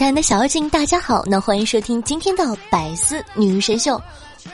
[0.00, 1.22] 亲爱的小妖精，大家好！
[1.26, 3.96] 那欢迎收听今天的《百思女神秀》，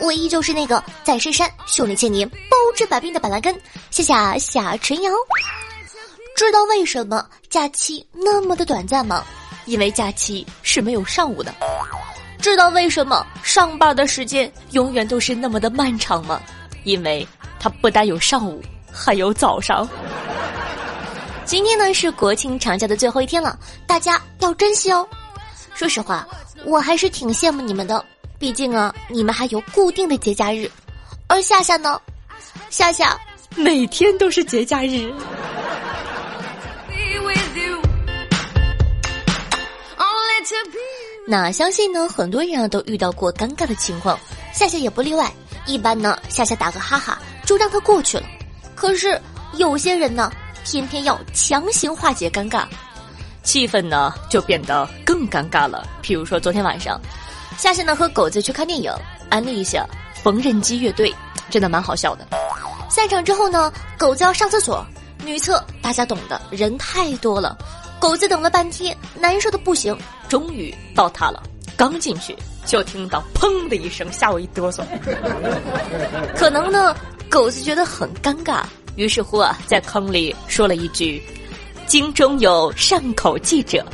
[0.01, 3.54] 我依旧是那个在深山修炼千年、包治百病的板蓝根，
[3.89, 5.13] 谢谢夏晨瑶。
[6.35, 9.25] 知道为什么假期那么的短暂吗？
[9.67, 11.54] 因为假期是没有上午的。
[12.40, 16.43] 知道为什么上班的时间永远都是那么的漫长吗？
[16.82, 17.25] 因为
[17.61, 18.61] 它不但有上午，
[18.93, 19.89] 还有早上。
[21.45, 23.57] 今天呢是国庆长假的最后一天了，
[23.87, 25.09] 大家要珍惜哦。
[25.76, 26.26] 说实话，
[26.64, 28.03] 我还是挺羡慕你们的，
[28.39, 30.71] 毕竟啊，你们还有固定的节假日，
[31.26, 32.00] 而夏夏呢，
[32.70, 33.14] 夏夏
[33.55, 35.12] 每天都是节假日。
[41.28, 44.19] 那相信呢，很多人啊都遇到过尴尬的情况，
[44.55, 45.31] 夏夏也不例外。
[45.67, 48.25] 一般呢，夏夏打个哈哈就让他过去了。
[48.75, 49.20] 可是
[49.58, 50.33] 有些人呢。
[50.69, 52.64] 偏偏要强行化解尴尬，
[53.47, 55.86] 气氛呢就变得更尴尬了。
[56.02, 57.00] 譬如说昨天晚上，
[57.56, 58.92] 夏夏呢和狗子去看电影，
[59.30, 59.86] 安利一下
[60.22, 61.14] 缝纫机乐队，
[61.48, 62.27] 真的蛮好笑的。
[62.91, 64.84] 散场之后呢，狗子要上厕所，
[65.24, 67.56] 女厕大家懂的，人太多了，
[68.00, 69.97] 狗子等了半天，难受的不行，
[70.28, 71.41] 终于到他了。
[71.77, 74.83] 刚进去就听到砰的一声，吓我一哆嗦。
[76.34, 76.97] 可能呢，
[77.30, 78.64] 狗子觉得很尴尬。
[78.97, 81.22] 于是乎啊，在坑里说了一句
[81.87, 83.84] ：“京中有上口记者。”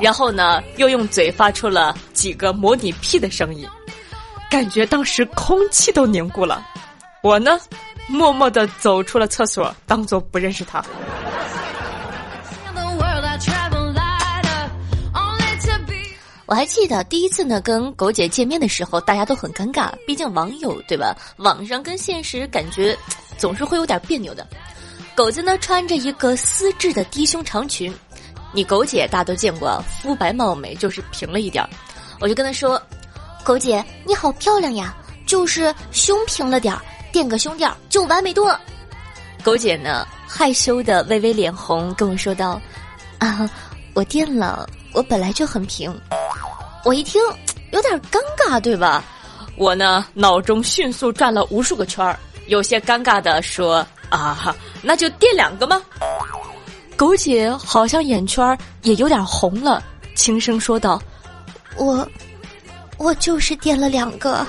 [0.00, 3.68] 然后呢，又用嘴发出了几个模拟屁的声音，
[4.50, 6.66] 感觉当时空气都凝固了。
[7.22, 7.58] 我呢，
[8.08, 10.82] 默默的走出了厕所，当做不认识他。
[16.46, 21.14] 我还记得第一次呢跟狗姐见面的时候，大家都很尴尬，毕竟网友对吧？
[21.36, 22.96] 网上跟现实感觉。
[23.38, 24.46] 总是会有点别扭的。
[25.20, 27.94] 狗子呢穿着一个丝质的低胸长裙，
[28.54, 31.68] 你狗姐大都见过，肤白貌美，就是平了一点儿。
[32.20, 32.80] 我就跟他说
[33.44, 36.80] ：“狗姐你好漂亮呀，就是胸平了点儿，
[37.12, 38.58] 垫个胸垫就完美多了。”
[39.44, 42.58] 狗姐呢害羞的微微脸红，跟我说道
[43.20, 43.46] ：“啊，
[43.92, 45.94] 我垫了，我本来就很平。”
[46.82, 47.20] 我一听
[47.72, 49.04] 有点尴尬，对吧？
[49.56, 52.18] 我呢脑中迅速转了无数个圈儿。
[52.46, 55.80] 有些尴尬的说：“啊，那就垫两个吗？”
[56.96, 59.82] 狗姐好像眼圈也有点红了，
[60.14, 61.00] 轻声说道
[61.78, 62.06] ：“我，
[62.98, 64.46] 我就是垫了两个。”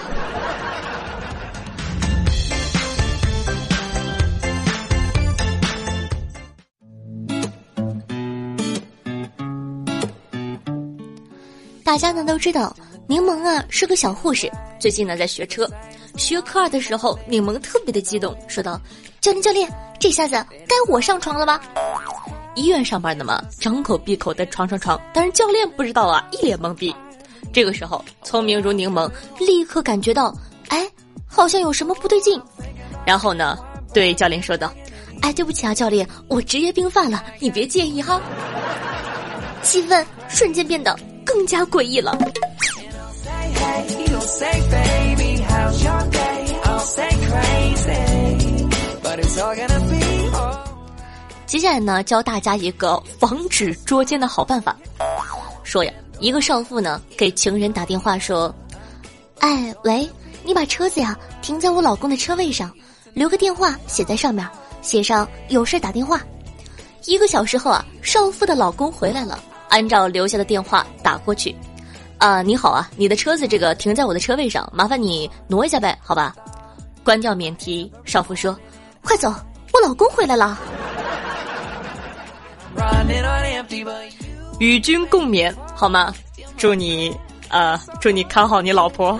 [11.84, 12.74] 大家呢都知道，
[13.06, 15.70] 柠檬啊是个小护士，最近呢在学车。
[16.22, 18.80] 学科二的时候，柠檬特别的激动，说道
[19.20, 19.68] ：“教练，教练，
[20.00, 20.36] 这下子
[20.68, 21.60] 该我上床了吧？”
[22.54, 26.96] 医院上班的嘛，张口闭口的床床床，但是教练不知道啊，一脸懵逼。
[27.52, 29.10] 这个时候，聪明如柠檬
[29.40, 30.32] 立刻感觉到，
[30.68, 30.88] 哎，
[31.26, 32.40] 好像有什么不对劲。
[33.04, 33.58] 然后呢，
[33.92, 34.72] 对教练说道
[35.24, 38.22] ：“哎，对不起啊，教练，我职业病犯了，你别介意哈。”
[39.64, 40.96] 气氛瞬间变得
[41.26, 42.16] 更加诡异了。
[51.46, 54.76] 接下来呢，教大家一个防止捉奸的好办法。
[55.64, 58.54] 说呀，一个少妇呢给情人打电话说
[59.40, 60.08] ：“哎，喂，
[60.44, 62.72] 你把车子呀停在我老公的车位上，
[63.14, 64.48] 留个电话写在上面，
[64.82, 66.22] 写上有事打电话。”
[67.06, 71.56] 一个小时后啊，少妇的老公回来了，按照留下的电话打过去。
[72.18, 76.36] 啊，你好啊，你的车子这个停在我的车位上，麻烦你挪一下呗，好吧？
[77.04, 78.56] 关掉免提，少妇说
[79.04, 79.34] ：“快走，
[79.74, 80.58] 我老公回来了。”
[84.60, 86.14] 与君共勉，好吗？
[86.56, 87.16] 祝你，
[87.50, 89.20] 呃，祝你看好你老婆。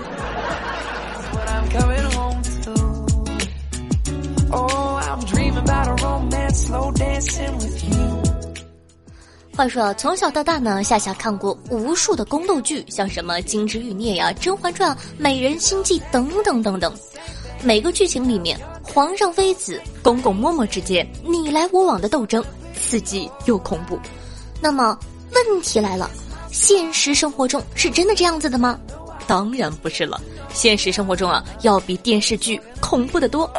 [9.54, 16.92] 话说啊，从小到大呢，夏夏看过无数的宫斗剧，像什么《金枝欲孽》呀、《甄嬛传》《美人心计》等等等等。
[17.62, 18.58] 每个剧情里面，
[18.94, 22.44] 皇上妃子、公公嬷嬷之间你来我往的斗争，
[22.78, 23.98] 刺激又恐怖。
[24.60, 24.98] 那么
[25.34, 26.10] 问题来了，
[26.50, 28.78] 现实生活中是真的这样子的吗？
[29.26, 30.20] 当然不是了。
[30.52, 33.50] 现实生活中啊，要比电视剧恐怖的多。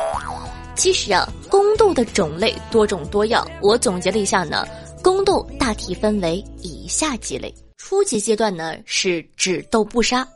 [0.76, 3.44] 其实啊，宫斗的种类多种多样。
[3.60, 4.68] 我总结了一下呢，
[5.02, 7.52] 宫斗大体分为以下几类。
[7.78, 10.28] 初级阶段呢是只斗不杀，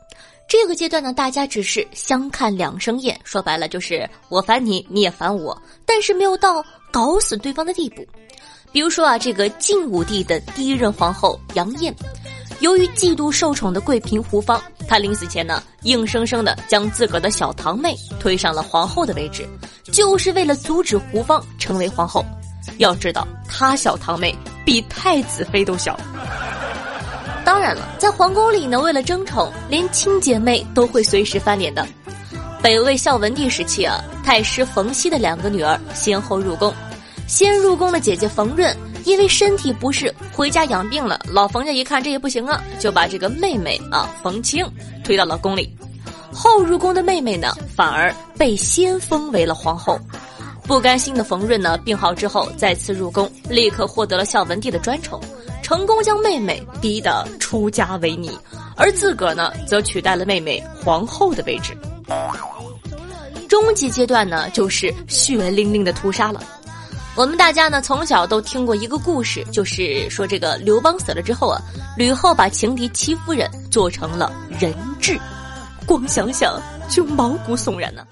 [0.48, 8.02] 这个阶段呢大家只是相看两生厌，说白了就是我烦你，你也烦我，但是没有到搞死对方的地步。
[8.72, 11.94] 比如说啊，这个晋武帝的第一任皇后杨艳。
[12.60, 19.46] 由于嫉妒受宠的贵嫔胡芳，她临死前呢，硬生生的将自个儿的小堂妹推上了皇后的位置，
[19.92, 22.24] 就是为了阻止胡芳成为皇后。
[22.78, 24.34] 要知道，她小堂妹
[24.64, 25.98] 比太子妃都小。
[27.48, 31.88] 当然了，在皇宫里呢，为了争宠，连亲姐妹都会随时翻脸的。
[32.62, 36.70] 北魏孝文帝时期啊，太师冯熙的两个女儿先后入宫，
[37.26, 38.76] 先入宫的姐姐冯润。
[39.06, 44.70] 因为身体不适回家养病了，老冯家一看这也不行啊，就把这个妹妹啊冯清
[45.02, 45.74] 推到了宫里。
[46.30, 49.98] 后入宫的妹妹呢，反而被先封为了皇后。
[50.64, 55.18] 不甘心的冯润呢，病好之后再次入宫，立刻获得了孝文帝的专宠，
[55.68, 58.30] 成功将妹妹逼得出家为尼，
[58.74, 61.76] 而自个儿呢，则取代了妹妹皇后的位置。
[63.50, 66.42] 终极阶段呢，就是血淋淋的屠杀了。
[67.14, 71.60] 我们大家呢从小都听过一个故事，就是说这个刘邦死了之后啊，
[71.98, 75.20] 吕后把情敌戚夫人做成了人质，
[75.84, 78.06] 光想想就毛骨悚然呢。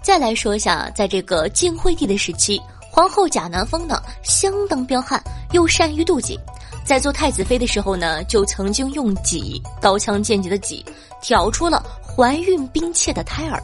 [0.00, 5.20] 再来说一下，在这个晋惠帝的时期，皇后贾南风呢相当彪悍，
[5.50, 6.38] 又善于妒忌，
[6.88, 10.82] 在做太子妃的时候呢，就曾经用戟刀枪剑戟的戟
[11.20, 13.62] 挑出了怀孕兵妾的胎儿。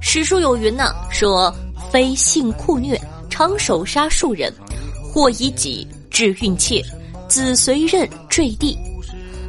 [0.00, 1.54] 史书有云呢，说
[1.92, 3.00] 妃性酷虐。
[3.30, 4.52] 常手杀数人，
[5.14, 6.84] 或以己致孕妾，
[7.28, 8.76] 子随刃坠地。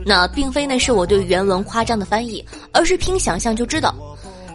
[0.05, 3.93] 那并非呢是我对原文夸张的翻译，而是凭想象就知道，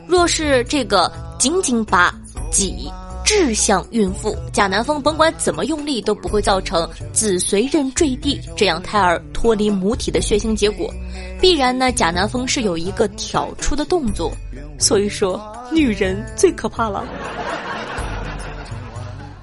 [0.06, 2.14] 若是这个仅仅把
[2.50, 2.90] 己
[3.28, 10.90] 志向孕妇，贾南风甭管怎么用力都不会造成子随刃坠地这样胎儿脱离母体的血腥结果，
[11.38, 14.32] 必然呢贾南风是有一个挑出的动作。
[14.78, 15.38] 所以说，
[15.70, 17.04] 女人最可怕了。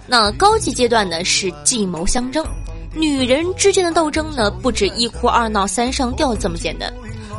[0.07, 2.43] 那高级阶段呢是计谋相争，
[2.95, 6.91] 女人之间的斗争呢不止一哭二闹三上吊这么简单，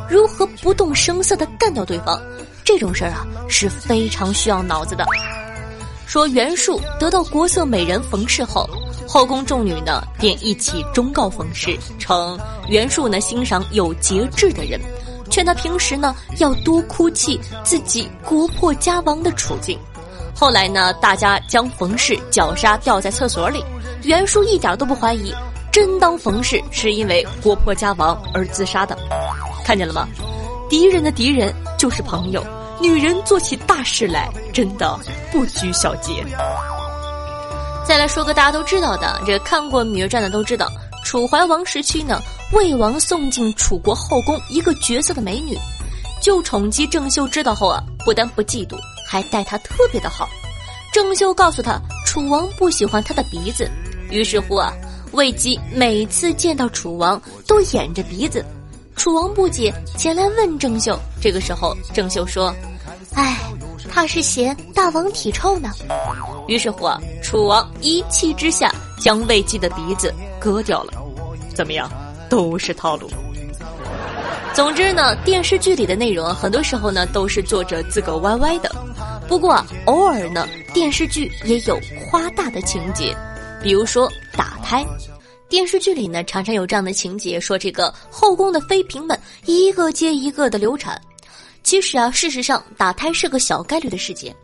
[0.09, 2.17] 如何不动声色的干掉对方，
[2.63, 5.05] 这种事儿啊是非常需要脑子的。
[6.07, 8.65] 说袁术得到国色美人冯氏后，
[9.05, 12.39] 后宫众女呢便一起忠告冯氏，称
[12.69, 14.79] 袁术呢欣赏有节制的人，
[15.29, 19.77] 劝他平时呢要多哭泣自己国破家亡的处境。
[20.33, 23.61] 后来呢，大家将冯氏绞杀吊在厕所里，
[24.03, 25.33] 袁术一点都不怀疑，
[25.73, 28.97] 真当冯氏是因为国破家亡而自杀的。
[29.65, 30.07] 看见了吗？
[30.69, 32.41] 敌人的敌人就是朋友。
[32.79, 34.99] 女人做起大事来，真的
[35.31, 36.23] 不拘小节。
[37.87, 40.69] 再来说个大家都知道的，这看过《芈月传》的都知道，
[41.03, 42.21] 楚怀王时期呢，
[42.51, 45.57] 魏王送进楚国后宫一个绝色的美女，
[46.21, 48.75] 就宠姬郑袖知道后啊，不但不嫉妒。
[49.09, 50.27] 还待她特别的好，
[50.93, 53.69] 郑袖告诉他，楚王不喜欢他的鼻子。
[54.09, 54.71] 于是乎啊，
[55.13, 58.45] 魏姬每次见到楚王都掩着鼻子。
[58.97, 60.99] 楚王不解，前来问郑袖。
[61.21, 62.53] 这个时候，郑袖说
[63.13, 63.37] ：“哎，
[63.89, 65.69] 怕是嫌大王体臭呢。”
[66.47, 66.89] 于是乎，
[67.21, 70.93] 楚王一气之下将魏姬的鼻子割掉了。
[71.53, 71.89] 怎么样，
[72.27, 73.09] 都是套路。
[74.53, 78.75] 总之呢，电视剧里的内容很多时候呢都是作者自个歪歪的。
[79.27, 81.79] 不过，偶尔呢，电视剧也有
[82.09, 83.15] 夸大的情节，
[83.61, 84.83] 比如说打胎。
[85.49, 91.01] 电视剧里呢，常常有这样的情节，说这个后宫的妃嫔们一个接一个的流产。
[91.63, 94.35] 其实啊，事实上打胎是个小概率的事件。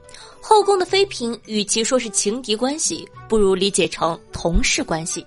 [0.41, 5.25] 后宫的妃嫔与其说是情敌关系，不如理解成同事关系。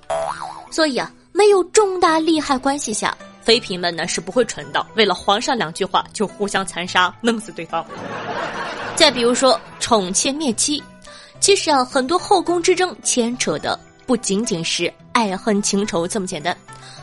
[0.70, 7.84] 所以啊，没有重大利害关系下，妃嫔们呢是不会蠢到为了皇上两句话就互相残杀，弄死对方。
[8.94, 10.82] 再比如说宠妾灭妻，
[11.40, 16.56] 其实啊，很多后宫之争牵扯的不仅仅是爱恨情仇这么简单，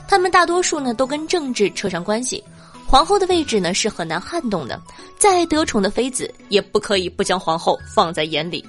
[0.07, 2.43] 他们大多数呢都跟政治扯上关系。
[2.87, 4.79] 皇后的位置呢是很难撼动的，
[5.17, 8.63] 再得宠的妃子也不可以不将皇后放在眼里。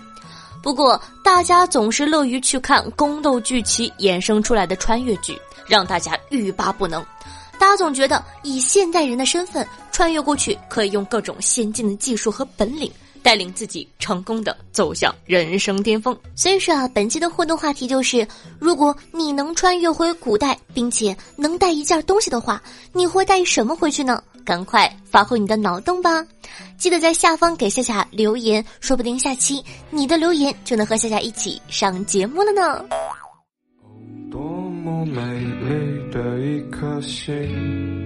[0.62, 7.04] 不过大家总是乐于去看宫斗剧其衍生出来的穿越剧，让大家欲罢不能。
[7.58, 12.90] 大家总觉得以现代人的身份穿越过去，可以用各种先进的技术和本领。
[13.24, 16.16] 带领自己成功的走向人生巅峰。
[16.36, 18.28] 所以说啊，本期的互动话题就是：
[18.60, 22.62] 如果你能穿越回古代，并且能带一件东西的话，
[22.92, 24.22] 你会带什么回去呢？
[24.44, 26.22] 赶快发挥你的脑洞吧！
[26.76, 32.84] 记得在下方给夏夏留言，说不定下期你的留言就能和夏夏一起上节目了呢。
[34.30, 38.03] 多么美丽的一颗心。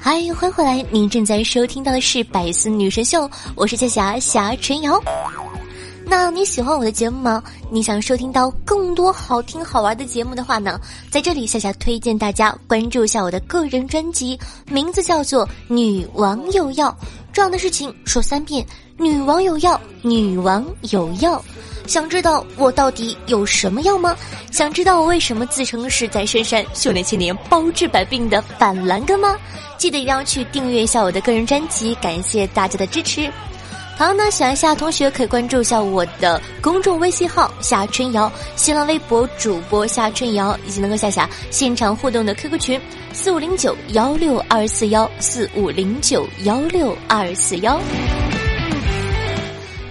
[0.00, 0.84] 嗨，欢迎回来！
[0.90, 3.24] 您正在收听到的是《百思女神秀》，
[3.56, 5.02] 我是夏霞霞陈瑶。
[6.10, 7.42] 那你喜欢我的节目吗？
[7.70, 10.80] 你想收听到更多好听好玩的节目的话呢？
[11.10, 14.38] 在这里，夏夏推荐大家关注一下我的个人专辑，
[14.70, 16.88] 名字叫做《女王有药》。
[17.30, 21.44] 重要的事情说三遍：女王有药，女王有药。
[21.86, 24.16] 想知道我到底有什么药吗？
[24.50, 29.36] 想知道我为什么自称是在深山修炼千年、包治百病的板蓝根吗？
[29.76, 33.30] 记得一定要去订阅一下我的个人专辑，感谢大家的支持。
[33.98, 42.80] 好，那喜欢夏同学可以关注一下我的公众微信号夏春瑶，新浪微博主播夏春瑶，以及能够下下现场互动的 QQ 群
[43.12, 47.80] 四五零九幺六二四幺四五零九幺六二四幺。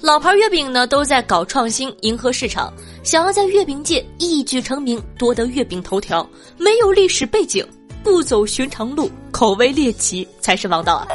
[0.00, 2.72] 老牌月饼呢都在搞创新，迎合市场，
[3.04, 6.28] 想要在月饼界一举成名，夺得月饼头条。
[6.58, 7.66] 没有历史背景，
[8.02, 11.06] 不走寻常路，口味猎奇才是王道啊！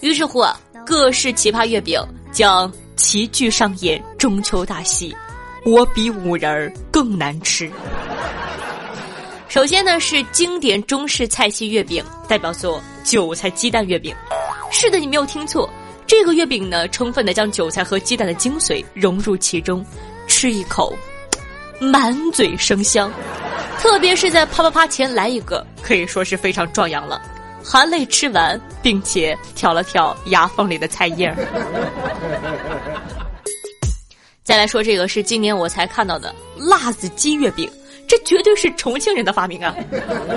[0.00, 2.00] 于是乎啊，各式奇葩月饼
[2.32, 5.14] 将齐聚上演中秋大戏。
[5.64, 7.70] 我比五仁儿更难吃。
[9.48, 14.14] 首先呢是经典中式菜系月饼，代表作韭菜鸡蛋月饼。
[14.70, 15.68] 是的，你没有听错，
[16.06, 19.82] 这个月饼呢充分的将韭菜和鸡蛋的精髓融入其中，
[20.26, 20.92] 吃一口，
[21.80, 23.10] 满嘴生香。
[23.78, 27.22] 特别是在啪啪啪前来一个，可以说是非常壮阳了。
[27.64, 31.36] 含泪吃完，并且挑了挑牙缝里的菜叶儿。
[34.44, 37.68] 再来说这个是今年我才看到的辣子鸡月饼，
[38.06, 39.74] 这绝对是重庆人的发明啊！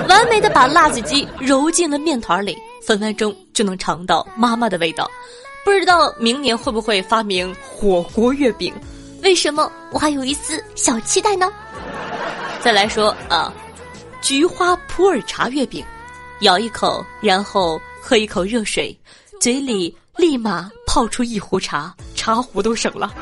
[0.08, 5.12] 完美的把辣子鸡揉进了面团里，分分钟就能尝到妈妈的味道。
[5.66, 8.74] 不知道明年会不会发明火锅月饼？
[9.24, 11.52] 为什么我还有一丝小期待呢？
[12.62, 13.54] 再来说啊，
[14.22, 15.84] 菊花普洱茶月饼，
[16.40, 18.98] 咬一口，然后喝一口热水，
[19.42, 23.14] 嘴里立马泡出一壶茶，茶壶都省了。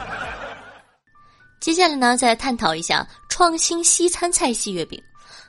[1.66, 5.02] 接下来呢，再探讨一下创新西餐菜系月饼。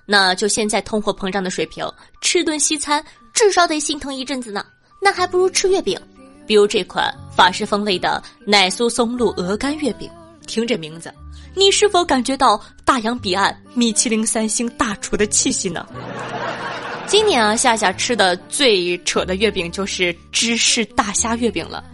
[0.06, 1.86] 那就现在通货膨胀的水平，
[2.22, 3.04] 吃顿西餐
[3.34, 4.64] 至少得心疼一阵子呢。
[4.98, 6.00] 那还不如吃月饼。
[6.46, 10.10] 比如这款法式风味的奶酥松露鹅肝月饼，
[10.46, 11.12] 听这名字，
[11.54, 15.86] 你是否感觉到大洋彼岸米其林三星大厨的气息呢？
[17.06, 21.84] 今年啊，夏夏吃的最扯的月饼就是芝士大虾月饼了。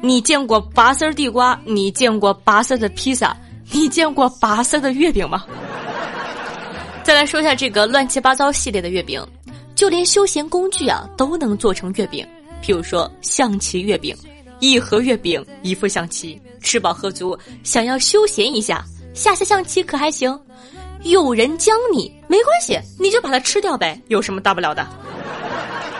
[0.00, 1.60] 你见过拔丝地瓜？
[1.64, 3.36] 你见过拔丝的披萨？
[3.70, 5.44] 你见过拔丝的月饼吗？
[7.02, 9.24] 再来说一下这个乱七八糟系列的月饼，
[9.74, 12.26] 就连休闲工具啊都能做成月饼。
[12.62, 14.16] 譬如说象棋月饼，
[14.58, 20.38] 一盒月饼一副象棋，吃饱喝足，想要休闲一下，下下象棋可还行？
[21.02, 24.86] 有人将你没关系，你就把它吃掉呗，有什么大不了的？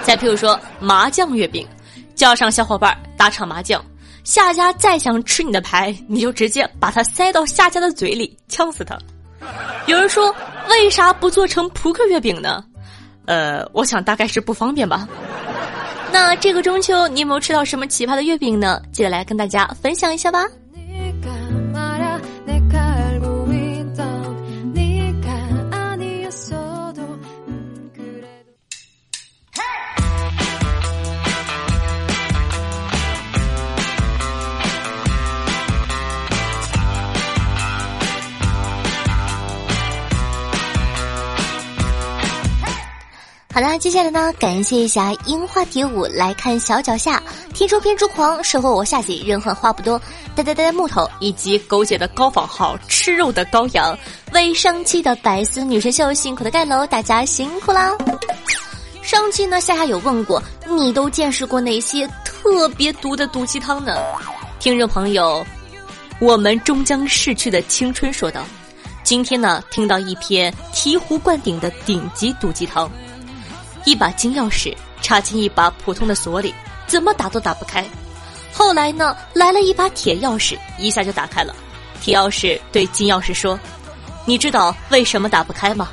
[0.02, 1.66] 再譬如说麻将月饼，
[2.14, 3.84] 叫上小伙伴打场麻将。
[4.24, 8.98] 下家再想吃你的牌，你就直接把它塞到下家的嘴里，呛死他。
[9.86, 10.34] 有人说，
[10.70, 12.64] 为啥不做成扑克月饼呢？
[13.26, 15.06] 呃，我想大概是不方便吧。
[16.10, 18.80] 那这个中秋你有没有吃到什么奇葩的月饼呢？
[18.92, 20.46] 记得来跟大家分享一下吧。
[43.54, 47.22] 好啦，接下来呢，感谢一下樱花蝶舞来看小脚下，
[47.54, 49.96] 天舟偏执狂，收获我下集人狠话不多，
[50.34, 53.96] 呆呆呆呆木头以及狗姐的高仿号吃肉的羔羊，
[54.32, 57.92] 为上期的百思女神秀辛苦的盖楼，大家辛苦啦！
[59.02, 63.96] 上期呢，夏夏有问过你都见识过哪些特别毒的毒鸡汤呢？
[64.58, 65.46] 听众朋友，
[66.18, 68.42] 我们终将逝去的青春说道，
[69.04, 72.90] 今天呢，听到一篇醍醐灌顶的顶级毒鸡汤。
[73.84, 76.54] 一把金钥匙插进一把普通的锁里，
[76.86, 77.84] 怎么打都打不开。
[78.52, 81.54] 后来呢，来了一把铁钥匙，一下就打开了。
[82.00, 83.58] 铁钥匙对金钥匙说
[84.24, 85.88] ：“你知道为什么打不开吗？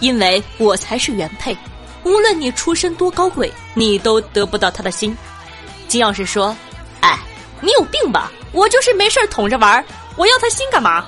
[0.00, 1.56] 因为我才是原配，
[2.04, 5.16] 无论你出身多高贵，你都得不到他的心。”
[5.88, 6.56] 金钥匙说
[7.00, 7.18] ：“哎，
[7.60, 8.30] 你有病吧？
[8.52, 9.84] 我就是没事捅着玩
[10.16, 11.06] 我要他心干嘛？”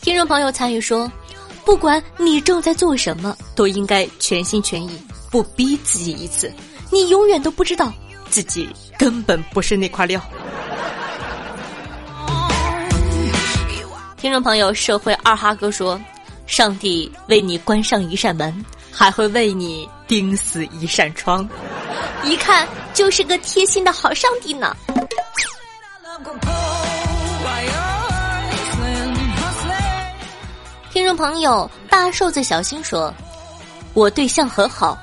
[0.00, 1.10] 听众朋友参与说。
[1.66, 6.50] 不管你正在做什么，都应该全心全意，不逼自己一次。
[6.92, 7.92] 你永远都不知道
[8.30, 10.22] 自己根本不是那块料。
[14.16, 16.00] 听众朋友，社会二哈哥说
[16.46, 21.46] ：“上帝为你关上一扇门，还会为你钉死一扇窗。”
[22.22, 24.76] 一看就是个贴心的好上帝呢。
[31.06, 33.14] 听众朋友，大瘦子小新说
[33.94, 34.98] ：“我对象很好，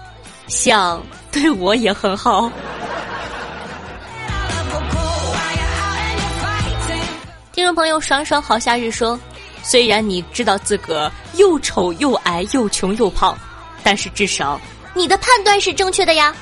[0.48, 2.52] 象对我也很好。”
[7.54, 9.18] 听众朋友，爽爽好夏日说
[9.64, 13.34] ：“虽然你知道自个又丑又矮又穷又胖，
[13.82, 14.60] 但是至少
[14.94, 16.36] 你的判断是正确的呀。”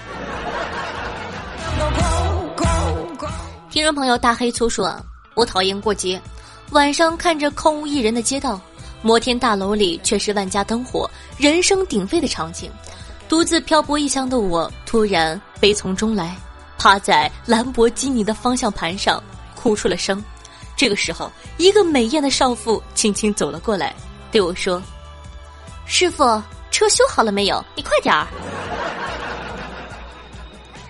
[3.70, 4.92] 听众朋友，大黑粗说
[5.36, 6.20] ：“我讨厌过节，
[6.72, 8.60] 晚上看着空无一人的街道。”
[9.02, 12.72] 摩天大楼里却是万家灯火、人声鼎沸的场景，
[13.28, 16.36] 独自漂泊异乡的我突然悲从中来，
[16.78, 19.22] 趴在兰博基尼的方向盘上
[19.56, 20.24] 哭出了声。
[20.76, 23.94] 这个时候，一个美艳的少妇轻轻走了过来，
[24.32, 24.82] 对我说
[25.86, 26.24] ：“师傅，
[26.72, 27.64] 车修好了没有？
[27.76, 28.28] 你快点儿。”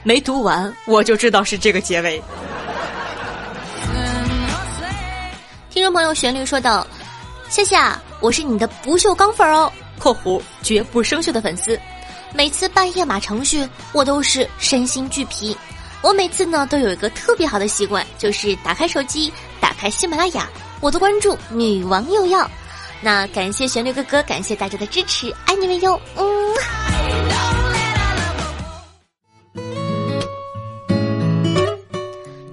[0.03, 2.21] 没读完我就知道是这个结尾。
[5.69, 6.85] 听众朋友，旋律说道。
[7.51, 11.77] 夏夏，我是你的不锈钢粉哦（括弧绝不生锈的粉丝）。
[12.33, 15.55] 每次半夜码程序，我都是身心俱疲。
[16.01, 22.49] 我每次呢都有一个特别好的习惯，就是打开手机，打开喜马拉雅，我的关注女王又要。
[23.01, 26.55] 那感谢旋律哥哥，感谢大家的支持，爱你们哟，嗯。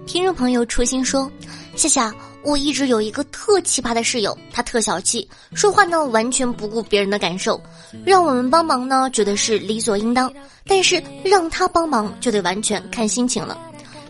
[0.09, 1.31] 听众朋友初心说，
[1.77, 2.13] 夏夏。
[2.49, 7.61] 我一直有一个特奇葩的室友，他特小气，说话呢完全不顾别人的感受，
[8.07, 10.33] 让我们帮忙呢觉得是理所应当，
[10.67, 13.59] 但是让他帮忙就得完全看心情了。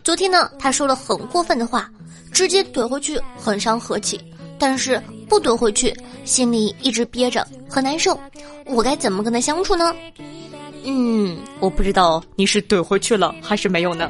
[0.05, 1.91] 昨天呢，他说了很过分的话，
[2.31, 4.21] 直接怼回去很伤和气，
[4.57, 5.93] 但是不怼回去
[6.25, 8.17] 心里一直憋着很难受，
[8.67, 9.93] 我该怎么跟他相处呢？
[10.85, 14.09] 嗯，我不知道你是怼回去了还是没有呢。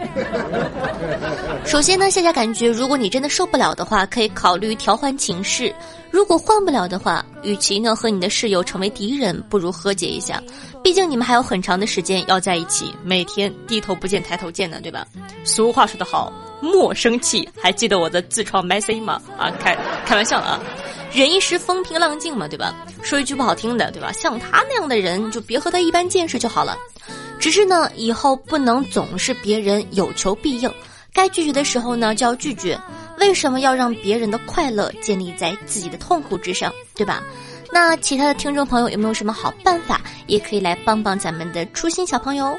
[1.65, 5.75] 首先呢，夏夏感觉，如果你真的受不了的话，可以考虑调换寝室。
[6.11, 10.43] 如果换不了的话，与其呢和你的室友成为敌人，不如和解一下。
[10.83, 15.07] 毕竟你们还有很长的时间要在一起，每天低头不见抬头见的，对吧？
[15.45, 17.47] 俗话说得好，莫生气。
[17.61, 19.21] 还记得我的自创 message 吗？
[19.37, 19.77] 啊，开
[20.07, 20.59] 开玩笑啊。
[21.13, 22.75] 忍一时风平浪静嘛，对吧？
[23.03, 24.13] 说一句不好听的，对吧？
[24.13, 26.77] 像他那样的人，就别和他一般见识就好了。
[27.39, 30.73] 只是呢，以后不能总是别人有求必应，
[31.13, 32.79] 该拒绝的时候呢就要拒绝。
[33.19, 37.23] 为什么要让别人的快乐建立在自己的痛苦之上，对吧？
[37.73, 42.57] 那其他的听众朋友有没有什么好办法，也可以来帮帮咱们的初心小朋友。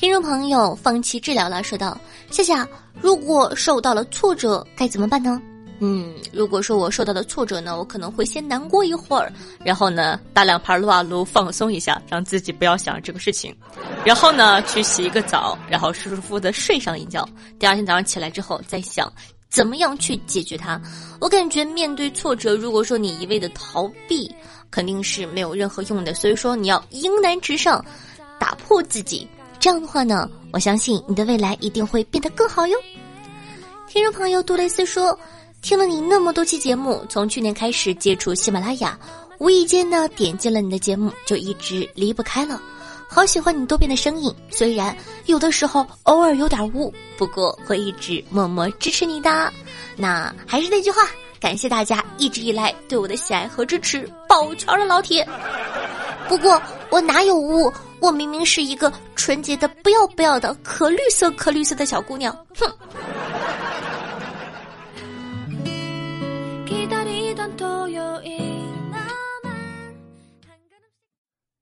[0.00, 1.94] 听众朋友放弃治疗了，说道
[2.32, 2.66] ：“夏夏，
[3.02, 5.38] 如果受到了挫折该怎么办呢？
[5.80, 9.30] 嗯，如果说我受到了挫折呢，我可能会先难过一会儿，
[9.62, 13.54] 然后呢打两盘撸啊撸放松一下，让自己不要想这个事情，
[14.02, 17.28] 然后呢去洗一个澡，然后舒舒服服的睡上一觉。
[17.58, 19.12] 第二天早上起来之后再想
[19.50, 20.80] 怎么样去解决它？
[21.20, 24.34] 我感觉面对挫折，如果说你一味的逃避，
[24.70, 26.14] 肯定是没有任何用的。
[26.14, 27.84] 所以说，你要迎难直上，
[28.38, 29.28] 打破自己。
[29.60, 32.78] 这样的话呢，我相信你的未来一定会变得更好哟。
[33.86, 35.16] 听众朋友杜蕾斯说，
[35.60, 38.98] 听了你那么多期节目，从去年开始接触喜马拉雅，
[39.38, 42.60] 无意间呢点进了你的节目，就一直离不开了。
[43.06, 44.96] 好喜欢你多变的声音，虽然
[45.26, 49.52] 有的时候偶尔有点污，不过会一直默默支持你的。
[49.94, 51.02] 那还是那句话，
[51.38, 55.28] 感谢大家一直以来对我的喜爱和支持，保全了老铁。
[56.28, 57.72] 不过我哪有污？
[58.00, 62.36] 我明明是一个纯洁的不要不要的可绿色可绿色的小姑娘。
[62.58, 62.68] 哼。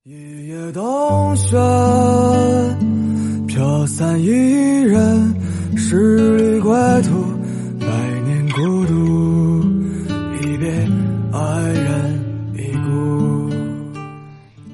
[0.04, 1.54] 一夜冬雪，
[3.46, 4.28] 飘散一
[4.80, 7.17] 人，十里归途，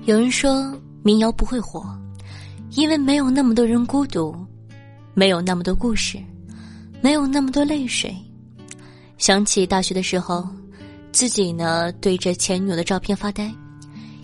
[0.06, 1.82] 有人说民谣不会火，
[2.72, 4.36] 因为没有那么多人孤独，
[5.14, 6.18] 没有那么多故事，
[7.00, 8.14] 没有那么多泪水。
[9.16, 10.46] 想起大学的时候，
[11.10, 13.50] 自己呢对着前女友的照片发呆。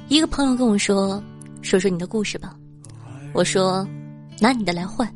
[0.09, 1.23] 一个朋友跟我说
[1.63, 2.55] ：“说说你的故事吧。”
[3.33, 3.87] 我说
[4.39, 5.11] ：“拿你的来换。”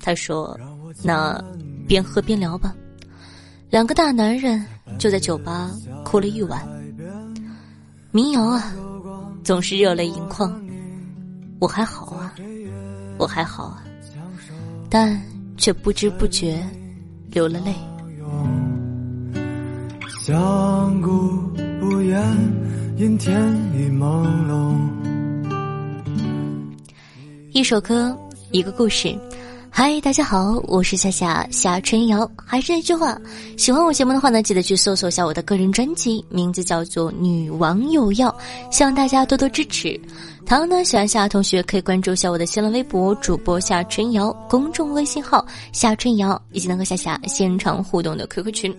[0.00, 0.58] 他说
[1.04, 1.38] ：“那
[1.86, 2.74] 边喝边聊吧。”
[3.68, 4.64] 两个大男人
[4.98, 5.70] 就在酒吧
[6.04, 6.66] 哭了一晚。
[8.12, 8.72] 民谣啊，
[9.44, 10.60] 总是热泪盈眶。
[11.60, 12.34] 我还好啊，
[13.18, 13.84] 我还好啊，
[14.90, 15.20] 但
[15.56, 16.58] 却不知不觉
[17.30, 17.72] 流了泪。
[20.22, 21.10] 相顾
[21.78, 22.20] 不言。
[22.96, 23.36] 阴天
[23.74, 24.78] 已朦胧。
[27.50, 28.16] 一首歌，
[28.52, 29.18] 一个故事。
[29.76, 32.30] 嗨，大家好，我是夏夏夏春瑶。
[32.36, 33.18] 还是那句话，
[33.56, 38.28] 喜欢我节目的话呢，记得去搜索一下我的个人专辑，名字叫做《女王有药》，
[38.72, 40.00] 希望大家多多支持。
[40.46, 48.72] 同样呢，喜欢夏同学可以关注一下我的新浪微博主播夏春瑶，公众微信号夏春瑶，以及能和夏夏现场互动的 QQ 群。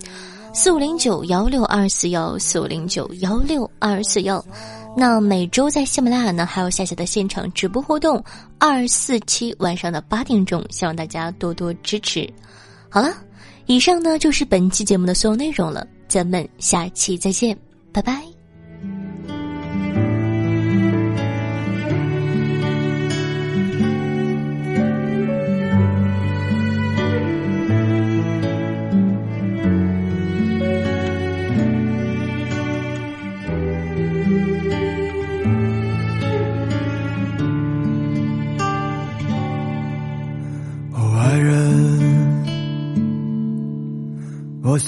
[0.53, 4.41] 四五零九幺六二四幺，四五零九幺六二四幺。
[4.97, 8.23] 那每周在喜马拉雅呢，还有夏夏的现场直播活动，
[8.57, 12.31] 二四七晚上的八点钟，希望大家多多支持。
[12.89, 13.13] 好了，
[13.65, 17.57] 以上呢就是本期节目的所有内容了，咱们下期再见，
[17.91, 18.34] 拜拜。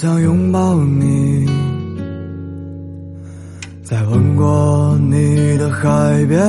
[0.00, 1.44] 想拥抱你，
[3.82, 6.40] 在吻过你的海边，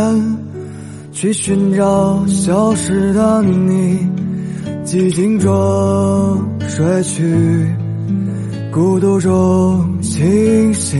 [1.12, 4.08] 去寻找消失的你。
[4.86, 7.66] 寂静中睡去，
[8.72, 11.00] 孤独中清醒，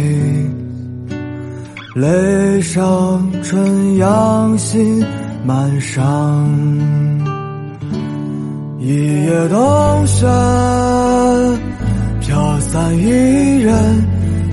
[1.94, 5.06] 泪上春阳心
[5.46, 6.50] 满上，
[8.80, 10.26] 一夜冬雪。
[12.80, 13.76] 飘散一人，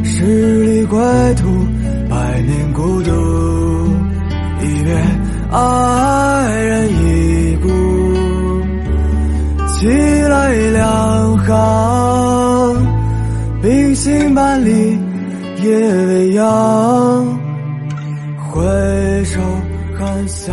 [0.03, 0.99] 十里归
[1.37, 1.47] 途，
[2.11, 3.11] 百年孤独，
[4.63, 4.93] 一别
[5.53, 7.69] 爱人已故，
[9.69, 9.87] 凄
[10.29, 12.87] 泪两行，
[13.63, 14.99] 冰心半里
[15.63, 17.39] 夜未央，
[18.51, 19.41] 回首
[19.97, 20.53] 含笑